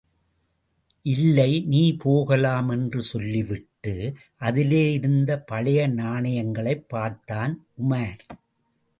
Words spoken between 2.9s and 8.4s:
சொல்லிவிட்டு, அதிலே இருந்த பழைய நாணயங்களைப் பார்த்தான், உமார்.